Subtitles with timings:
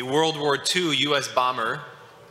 [0.00, 1.28] A World War II U.S.
[1.28, 1.82] bomber,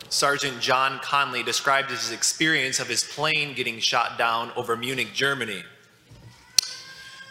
[0.09, 5.63] Sergeant John Conley, described his experience of his plane getting shot down over Munich, Germany.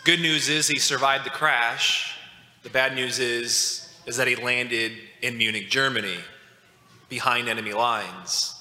[0.05, 2.17] Good news is he survived the crash.
[2.63, 6.19] The bad news is, is that he landed in Munich, Germany,
[7.09, 8.55] behind enemy lines.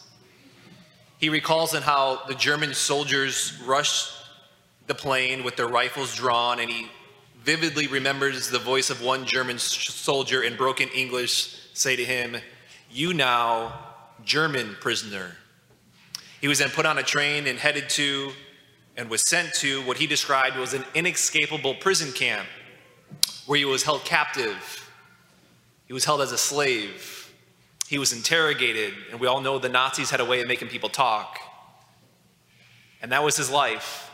[1.19, 4.11] He recalls in how the German soldiers rushed
[4.87, 6.87] the plane with their rifles drawn, and he
[7.43, 12.37] vividly remembers the voice of one German soldier in broken English say to him,
[12.89, 13.79] You now,
[14.23, 15.35] German prisoner.
[16.41, 18.31] He was then put on a train and headed to
[18.95, 22.47] and was sent to what he described was an inescapable prison camp
[23.45, 24.91] where he was held captive.
[25.85, 27.31] He was held as a slave.
[27.87, 30.89] He was interrogated, and we all know the Nazis had a way of making people
[30.89, 31.39] talk.
[33.01, 34.11] And that was his life.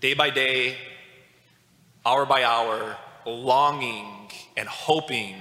[0.00, 0.76] Day by day,
[2.04, 5.34] hour by hour, longing and hoping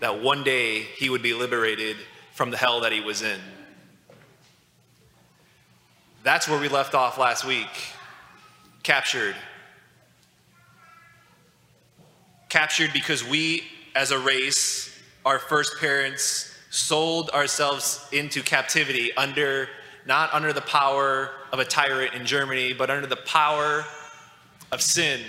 [0.00, 1.96] that one day he would be liberated
[2.32, 3.40] from the hell that he was in.
[6.22, 7.68] That's where we left off last week.
[8.82, 9.36] Captured.
[12.48, 13.64] Captured because we,
[13.94, 19.68] as a race, our first parents sold ourselves into captivity under
[20.06, 23.84] not under the power of a tyrant in Germany, but under the power
[24.72, 25.20] of sin,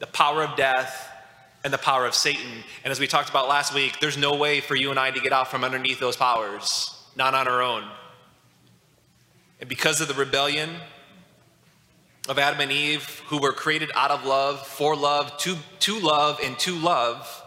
[0.00, 1.05] the power of death,
[1.66, 2.62] and the power of Satan.
[2.84, 5.20] And as we talked about last week, there's no way for you and I to
[5.20, 7.82] get out from underneath those powers, not on our own.
[9.58, 10.70] And because of the rebellion
[12.28, 16.38] of Adam and Eve, who were created out of love, for love, to, to love,
[16.40, 17.42] and to love,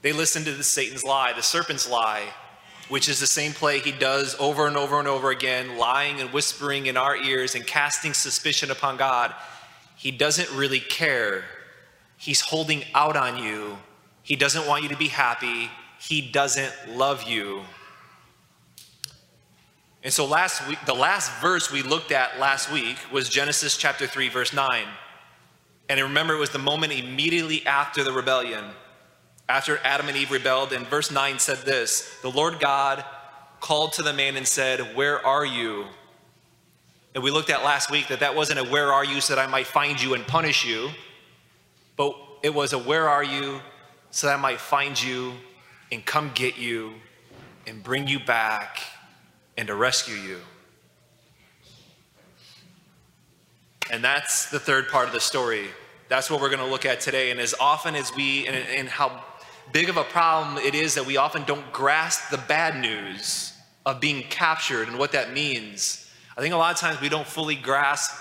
[0.00, 2.24] they listened to the Satan's lie, the serpent's lie,
[2.88, 6.32] which is the same play he does over and over and over again, lying and
[6.32, 9.34] whispering in our ears and casting suspicion upon God.
[9.94, 11.44] He doesn't really care.
[12.26, 13.78] He's holding out on you.
[14.24, 15.70] He doesn't want you to be happy.
[16.00, 17.62] He doesn't love you.
[20.02, 24.08] And so last week, the last verse we looked at last week was Genesis chapter
[24.08, 24.88] 3, verse 9.
[25.88, 28.64] And remember, it was the moment immediately after the rebellion
[29.48, 30.72] after Adam and Eve rebelled.
[30.72, 33.04] And verse 9 said this The Lord God
[33.60, 35.86] called to the man and said, Where are you?
[37.14, 39.40] And we looked at last week that that wasn't a where are you so that
[39.40, 40.90] I might find you and punish you,
[41.96, 43.60] but it was a where are you
[44.12, 45.32] so that I might find you
[45.90, 46.92] and come get you
[47.66, 48.82] and bring you back
[49.56, 50.38] and to rescue you.
[53.90, 55.66] And that's the third part of the story.
[56.08, 57.32] That's what we're going to look at today.
[57.32, 59.24] And as often as we, and, and how
[59.72, 63.54] big of a problem it is that we often don't grasp the bad news
[63.84, 66.08] of being captured and what that means.
[66.36, 68.16] I think a lot of times we don't fully grasp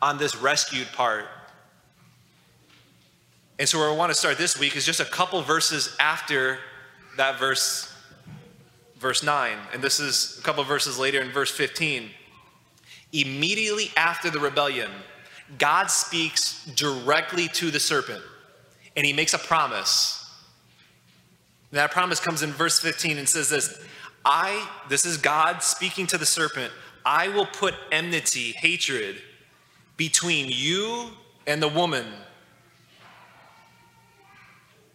[0.00, 1.26] on this rescued part.
[3.58, 6.58] And so, where I want to start this week is just a couple verses after
[7.16, 7.92] that verse,
[8.98, 9.56] verse 9.
[9.72, 12.10] And this is a couple verses later in verse 15.
[13.12, 14.90] Immediately after the rebellion,
[15.58, 18.22] God speaks directly to the serpent
[18.96, 20.24] and he makes a promise
[21.74, 23.78] that promise comes in verse 15 and says this
[24.24, 26.72] I, this is God speaking to the serpent,
[27.04, 29.20] I will put enmity, hatred
[29.96, 31.10] between you
[31.46, 32.06] and the woman,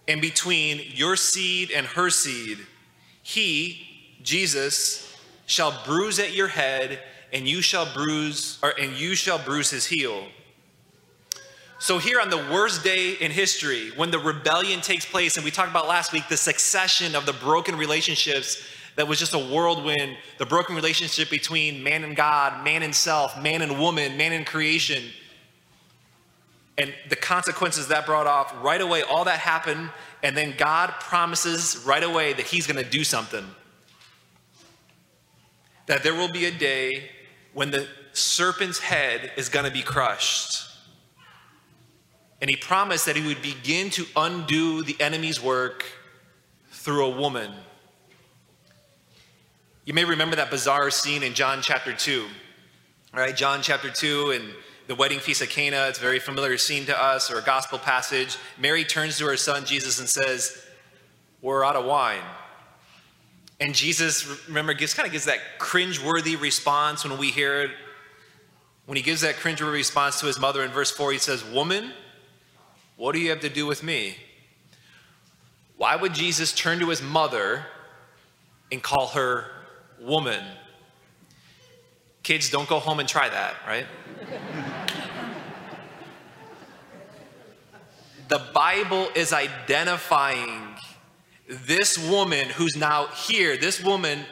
[0.09, 2.57] and between your seed and her seed.
[3.21, 3.87] He,
[4.23, 5.15] Jesus,
[5.45, 6.99] shall bruise at your head,
[7.31, 10.25] and you shall bruise, or, and you shall bruise his heel.
[11.77, 15.51] So, here on the worst day in history, when the rebellion takes place, and we
[15.51, 18.61] talked about last week the succession of the broken relationships
[18.95, 23.39] that was just a whirlwind, the broken relationship between man and God, man and self,
[23.41, 25.03] man and woman, man and creation,
[26.79, 29.91] and the consequences that brought off, right away, all that happened,
[30.23, 33.45] and then God promises right away that He's gonna do something.
[35.85, 37.11] That there will be a day
[37.53, 40.69] when the serpent's head is gonna be crushed
[42.41, 45.85] and he promised that he would begin to undo the enemy's work
[46.71, 47.51] through a woman.
[49.85, 52.25] You may remember that bizarre scene in John chapter 2.
[53.13, 54.53] All right, John chapter 2 and
[54.89, 55.85] the wedding feast of Cana.
[55.87, 58.37] It's a very familiar scene to us, or a gospel passage.
[58.57, 60.65] Mary turns to her son Jesus and says,
[61.43, 62.23] We're out of wine.
[63.59, 67.71] And Jesus, remember, gives, kind of gives that cringe-worthy response when we hear it.
[68.87, 71.93] When he gives that cringe-worthy response to his mother in verse 4, he says, Woman,
[72.97, 74.17] what do you have to do with me?
[75.77, 77.67] Why would Jesus turn to his mother
[78.71, 79.51] and call her
[80.01, 80.43] woman?
[82.23, 83.85] Kids, don't go home and try that, right?
[88.29, 90.75] the Bible is identifying
[91.47, 94.23] this woman who's now here, this woman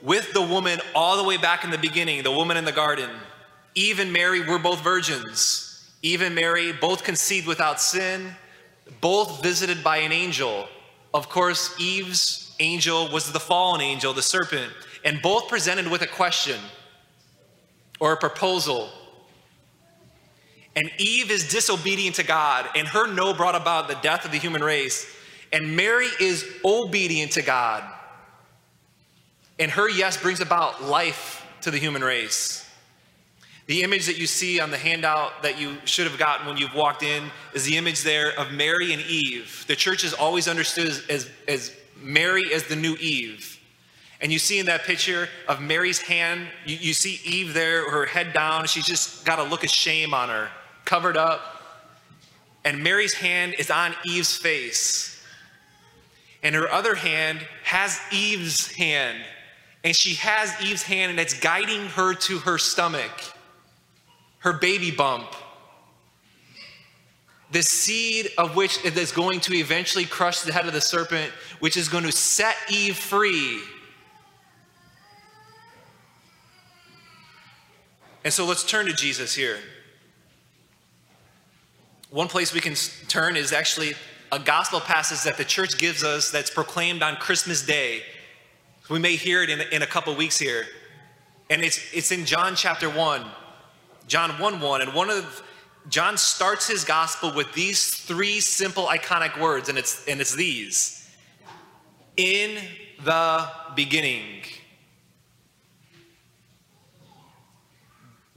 [0.00, 3.10] with the woman all the way back in the beginning, the woman in the garden,
[3.74, 5.90] Eve and Mary were both virgins.
[6.02, 8.36] Eve and Mary both conceived without sin,
[9.00, 10.68] both visited by an angel.
[11.12, 14.72] Of course, Eve's angel was the fallen angel, the serpent,
[15.04, 16.60] and both presented with a question
[17.98, 18.90] or a proposal.
[20.78, 24.38] And Eve is disobedient to God, and her no brought about the death of the
[24.38, 25.12] human race.
[25.52, 27.82] And Mary is obedient to God,
[29.58, 32.64] and her yes brings about life to the human race.
[33.66, 36.76] The image that you see on the handout that you should have gotten when you've
[36.76, 39.64] walked in is the image there of Mary and Eve.
[39.66, 43.58] The church is always understood as, as, as Mary as the new Eve.
[44.20, 48.06] And you see in that picture of Mary's hand, you, you see Eve there, her
[48.06, 48.66] head down.
[48.68, 50.50] She's just got a look of shame on her,
[50.88, 51.40] covered up.
[52.64, 55.22] And Mary's hand is on Eve's face.
[56.42, 59.18] And her other hand has Eve's hand.
[59.84, 63.12] And she has Eve's hand, and it's guiding her to her stomach,
[64.38, 65.32] her baby bump.
[67.52, 71.30] The seed of which is going to eventually crush the head of the serpent,
[71.60, 73.60] which is going to set Eve free
[78.28, 79.56] And so let's turn to Jesus here.
[82.10, 82.74] One place we can
[83.08, 83.92] turn is actually
[84.32, 88.02] a gospel passage that the church gives us that's proclaimed on Christmas Day.
[88.88, 90.64] We may hear it in, in a couple weeks here.
[91.50, 93.24] And it's, it's in John chapter 1,
[94.06, 94.80] John 1 1.
[94.80, 95.42] And one of
[95.90, 101.08] John starts his gospel with these three simple iconic words, and it's, and it's these
[102.16, 102.58] In
[103.04, 104.42] the beginning.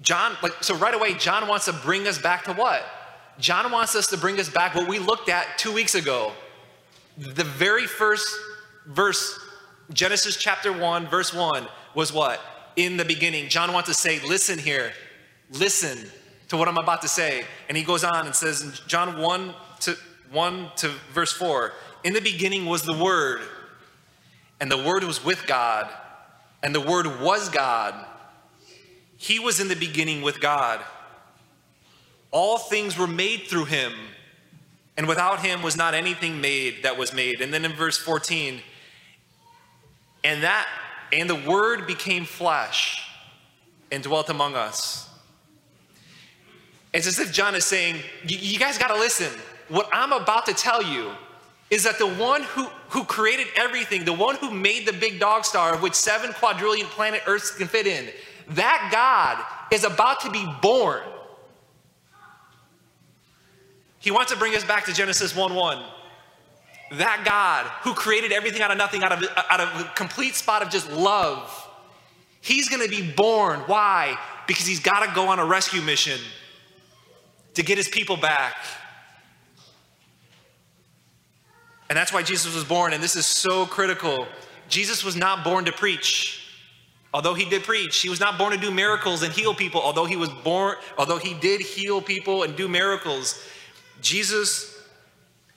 [0.01, 2.83] John, like, so right away, John wants to bring us back to what?
[3.39, 6.33] John wants us to bring us back what we looked at two weeks ago.
[7.17, 8.27] The very first
[8.85, 9.39] verse,
[9.91, 12.39] Genesis chapter 1, verse 1, was what?
[12.75, 13.49] In the beginning.
[13.49, 14.93] John wants to say, listen here,
[15.51, 16.09] listen
[16.49, 17.43] to what I'm about to say.
[17.67, 19.97] And he goes on and says in John 1 to
[20.31, 21.73] 1 to verse 4,
[22.03, 23.41] in the beginning was the Word,
[24.59, 25.89] and the Word was with God,
[26.63, 28.07] and the Word was God
[29.21, 30.83] he was in the beginning with God.
[32.31, 33.93] All things were made through him,
[34.97, 37.41] and without him was not anything made that was made.
[37.41, 38.61] And then in verse 14,
[40.23, 40.67] and that
[41.13, 43.05] and the word became flesh
[43.91, 45.09] and dwelt among us.
[46.93, 49.31] It's as if John is saying, You guys got to listen.
[49.69, 51.11] What I'm about to tell you
[51.69, 55.45] is that the one who, who created everything, the one who made the big dog
[55.45, 58.09] star, of which seven quadrillion planet Earths can fit in,
[58.49, 61.01] that God is about to be born.
[64.01, 65.83] He wants to bring us back to Genesis 1 1.
[66.93, 70.61] That God who created everything out of nothing, out of, out of a complete spot
[70.61, 71.69] of just love,
[72.41, 73.61] he's going to be born.
[73.61, 74.17] Why?
[74.47, 76.19] Because he's got to go on a rescue mission
[77.53, 78.55] to get his people back.
[81.89, 82.93] And that's why Jesus was born.
[82.93, 84.27] And this is so critical.
[84.67, 86.41] Jesus was not born to preach.
[87.13, 89.81] Although he did preach, he was not born to do miracles and heal people.
[89.81, 93.45] Although he was born, although he did heal people and do miracles,
[94.01, 94.77] Jesus,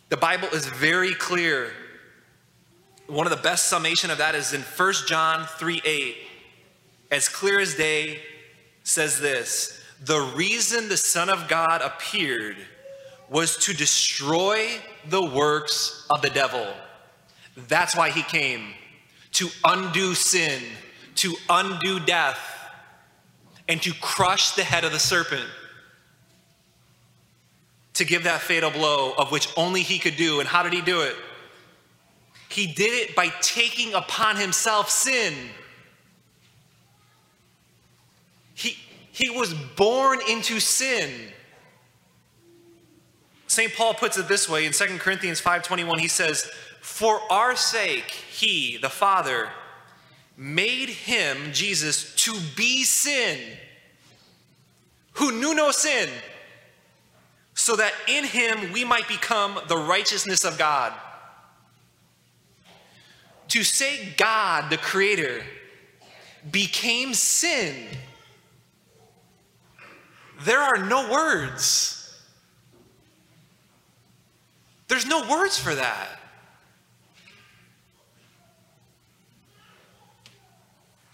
[0.08, 1.70] the Bible is very clear.
[3.06, 6.16] One of the best summation of that is in 1 John 3 8.
[7.10, 8.20] As clear as day
[8.82, 12.56] says this the reason the Son of God appeared
[13.30, 14.68] was to destroy
[15.08, 16.66] the works of the devil.
[17.68, 18.74] That's why he came
[19.32, 20.62] to undo sin
[21.16, 22.38] to undo death
[23.68, 25.48] and to crush the head of the serpent,
[27.94, 30.40] to give that fatal blow of which only he could do.
[30.40, 31.16] And how did he do it?
[32.48, 35.34] He did it by taking upon himself sin.
[38.54, 38.76] He,
[39.10, 41.10] he was born into sin.
[43.46, 43.72] St.
[43.74, 48.78] Paul puts it this way in 2 Corinthians 5:21 he says, "For our sake he,
[48.78, 49.50] the Father,
[50.36, 53.38] made him, Jesus, to be sin,
[55.14, 56.08] who knew no sin,
[57.54, 60.92] so that in him we might become the righteousness of God.
[63.48, 65.42] To say God, the Creator,
[66.50, 67.86] became sin,
[70.42, 72.00] there are no words.
[74.88, 76.20] There's no words for that.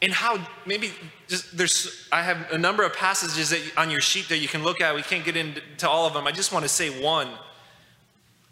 [0.02, 0.92] And how maybe
[1.28, 4.62] just there's i have a number of passages that on your sheet that you can
[4.62, 7.28] look at we can't get into all of them i just want to say one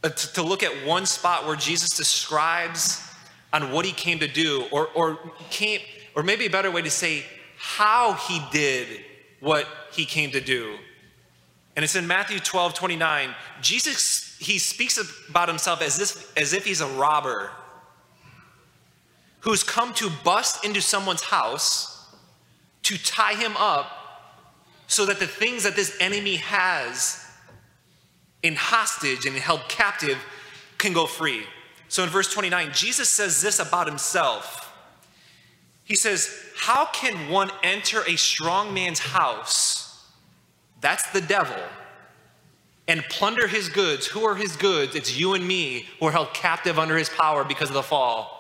[0.04, 3.02] uh, to, to look at one spot where Jesus describes
[3.52, 5.18] on what he came to do, or, or
[5.50, 5.80] came,
[6.14, 7.24] or maybe a better way to say
[7.56, 8.86] how he did
[9.40, 10.76] what he came to do.
[11.74, 13.34] And it's in Matthew 12, 29.
[13.60, 17.50] Jesus, he speaks about himself as if, as if he's a robber
[19.48, 22.06] who's come to bust into someone's house
[22.82, 24.36] to tie him up
[24.86, 27.26] so that the things that this enemy has
[28.42, 30.18] in hostage and held captive
[30.76, 31.44] can go free.
[31.88, 34.70] So in verse 29, Jesus says this about himself.
[35.82, 40.04] He says, How can one enter a strong man's house?
[40.82, 41.56] That's the devil.
[42.86, 44.08] And plunder his goods.
[44.08, 44.94] Who are his goods?
[44.94, 48.37] It's you and me who are held captive under his power because of the fall.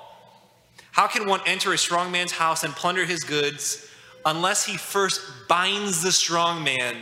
[0.98, 3.88] How can one enter a strong man's house and plunder his goods
[4.24, 6.96] unless he first binds the strong man?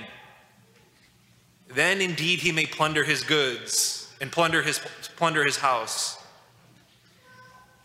[1.68, 4.82] Then indeed he may plunder his goods and plunder his,
[5.16, 6.22] plunder his house.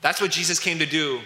[0.02, 1.22] That's what Jesus came to do.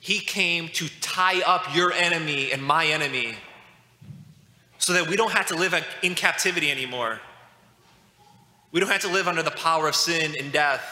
[0.00, 3.36] He came to tie up your enemy and my enemy
[4.78, 5.72] so that we don't have to live
[6.02, 7.20] in captivity anymore.
[8.72, 10.82] We don't have to live under the power of sin and death.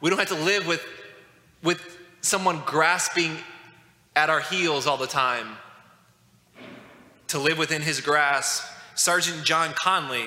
[0.00, 0.86] We don't have to live with,
[1.66, 3.36] with someone grasping
[4.14, 5.56] at our heels all the time.
[7.28, 8.64] To live within his grasp.
[8.94, 10.26] Sergeant John Conley,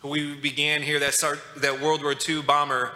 [0.00, 1.18] who we began here, that,
[1.56, 2.92] that World War II bomber,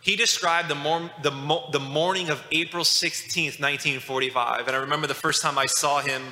[0.00, 4.68] he described the, mor- the, mo- the morning of April 16th, 1945.
[4.68, 6.22] And I remember the first time I saw him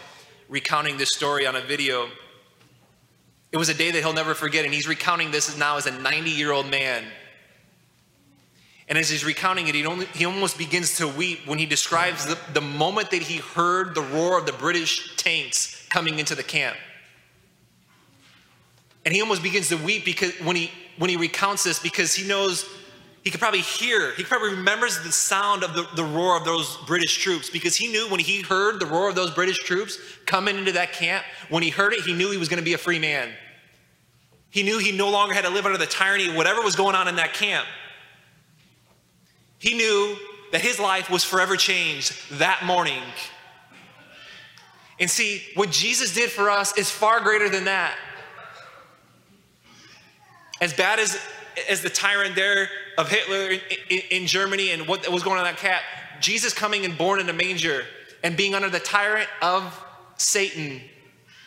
[0.49, 2.09] recounting this story on a video.
[3.51, 5.91] It was a day that he'll never forget, and he's recounting this now as a
[5.91, 7.05] 90 year old man.
[8.89, 12.25] And as he's recounting it, he, only, he almost begins to weep when he describes
[12.25, 16.43] the, the moment that he heard the roar of the British tanks coming into the
[16.43, 16.77] camp.
[19.05, 22.27] And he almost begins to weep because when he when he recounts this because he
[22.27, 22.69] knows
[23.25, 26.77] he could probably hear, he probably remembers the sound of the, the roar of those
[26.87, 30.57] British troops because he knew when he heard the roar of those British troops coming
[30.57, 32.79] into that camp, when he heard it, he knew he was going to be a
[32.79, 33.31] free man.
[34.51, 36.95] He knew he no longer had to live under the tyranny of whatever was going
[36.95, 37.67] on in that camp.
[39.59, 40.17] He knew
[40.53, 43.03] that his life was forever changed that morning.
[45.01, 47.97] And see, what Jesus did for us is far greater than that.
[50.61, 51.19] As bad as,
[51.69, 53.61] as the tyrant there of Hitler in,
[53.91, 55.83] in, in Germany and what was going on in that cat,
[56.21, 57.85] Jesus coming and born in a manger
[58.25, 59.85] and being under the tyrant of
[60.17, 60.81] Satan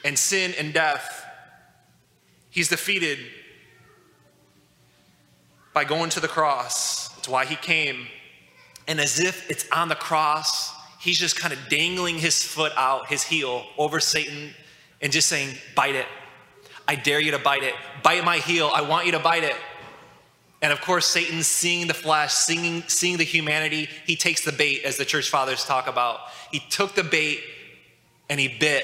[0.05, 1.25] and sin and death,
[2.49, 3.19] he's defeated
[5.73, 7.10] by going to the cross.
[7.21, 8.07] That's why he came.
[8.87, 13.09] And as if it's on the cross, he's just kind of dangling his foot out,
[13.09, 14.55] his heel, over Satan
[15.03, 16.07] and just saying, Bite it.
[16.87, 17.75] I dare you to bite it.
[18.01, 18.71] Bite my heel.
[18.73, 19.55] I want you to bite it.
[20.63, 24.81] And of course, Satan seeing the flesh, seeing, seeing the humanity, he takes the bait,
[24.83, 26.21] as the church fathers talk about.
[26.51, 27.39] He took the bait
[28.31, 28.83] and he bit.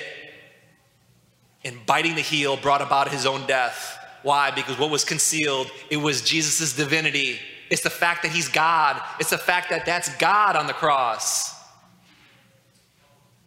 [1.66, 3.98] And biting the heel brought about his own death.
[4.22, 4.52] Why?
[4.52, 7.40] Because what was concealed, it was Jesus' divinity.
[7.70, 9.02] It's the fact that he's God.
[9.20, 11.54] It's the fact that that's God on the cross.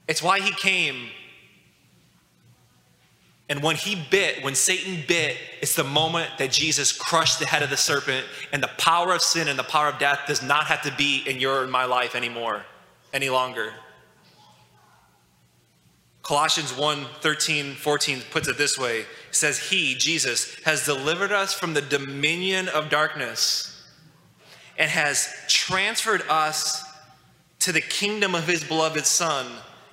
[0.09, 1.09] It's why he came
[3.51, 7.65] and when he bit, when Satan bit, it's the moment that Jesus crushed the head
[7.65, 10.67] of the serpent, and the power of sin and the power of death does not
[10.67, 12.65] have to be in your and my life anymore,
[13.13, 13.73] any longer.
[16.23, 19.01] Colossians 1 13, 14 puts it this way.
[19.01, 23.80] It says, He, Jesus, has delivered us from the dominion of darkness
[24.79, 26.85] and has transferred us
[27.61, 29.47] to the kingdom of his beloved Son,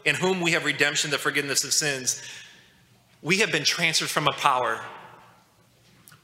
[0.05, 2.21] in whom we have redemption, the forgiveness of sins.
[3.21, 4.79] We have been transferred from a power.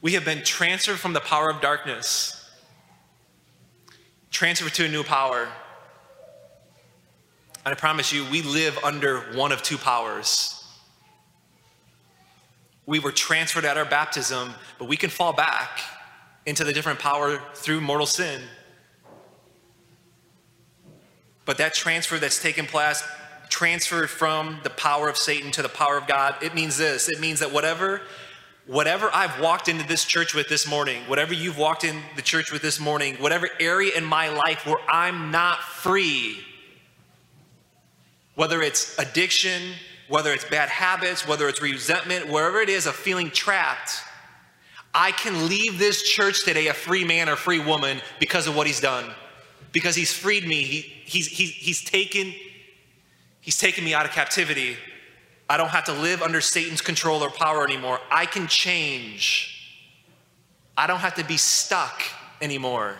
[0.00, 2.50] We have been transferred from the power of darkness,
[4.30, 5.48] transferred to a new power.
[7.64, 10.62] And I promise you, we live under one of two powers.
[12.86, 15.80] We were transferred at our baptism, but we can fall back
[16.46, 18.40] into the different power through mortal sin.
[21.44, 23.02] But that transfer that's taken place
[23.50, 27.08] transferred from the power of Satan to the power of God, it means this.
[27.08, 28.00] It means that whatever
[28.66, 32.50] whatever I've walked into this church with this morning, whatever you've walked in the church
[32.50, 36.38] with this morning, whatever area in my life where I'm not free,
[38.34, 39.60] whether it's addiction,
[40.08, 44.00] whether it's bad habits, whether it's resentment, wherever it is of feeling trapped,
[44.94, 48.66] I can leave this church today a free man or free woman because of what
[48.66, 49.10] he's done.
[49.72, 50.62] Because he's freed me.
[50.62, 52.32] He, he's, he's, he's taken
[53.44, 54.78] He's taken me out of captivity.
[55.50, 58.00] I don't have to live under Satan's control or power anymore.
[58.10, 59.84] I can change.
[60.78, 62.02] I don't have to be stuck
[62.40, 62.96] anymore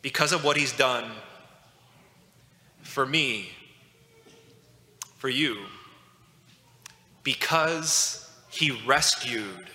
[0.00, 1.10] because of what he's done
[2.80, 3.50] for me,
[5.18, 5.58] for you,
[7.24, 9.68] because he rescued.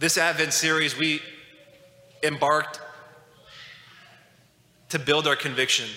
[0.00, 1.20] This Advent series, we
[2.22, 2.80] embarked
[4.88, 5.90] to build our conviction,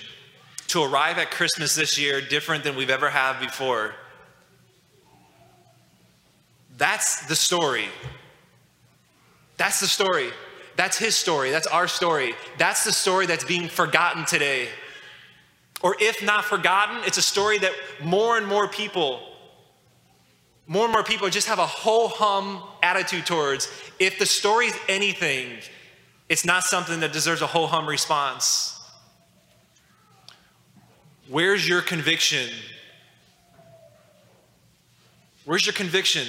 [0.68, 3.96] to arrive at Christmas this year different than we've ever had before.
[6.78, 7.86] That's the story.
[9.56, 10.32] That's the story.
[10.76, 11.52] That's his story.
[11.52, 12.34] That's our story.
[12.58, 14.68] That's the story that's being forgotten today.
[15.82, 17.72] Or if not forgotten, it's a story that
[18.04, 19.22] more and more people,
[20.68, 23.72] more and more people just have a ho hum attitude towards.
[24.00, 25.58] If the story's anything,
[26.30, 28.80] it's not something that deserves a ho hum response.
[31.28, 32.50] Where's your conviction?
[35.46, 36.28] Where's your conviction?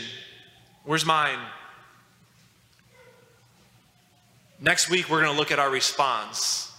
[0.85, 1.39] Where's mine?
[4.61, 6.73] Next week, we're going to look at our response.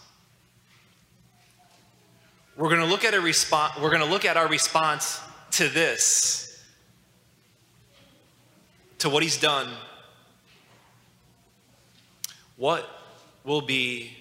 [2.58, 3.74] We're going to look at a response.
[3.80, 5.20] We're going to look at our response
[5.52, 6.45] to this,
[9.00, 9.70] to what he's done.
[12.58, 12.88] What
[13.44, 14.18] will be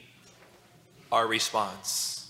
[1.13, 2.24] our response?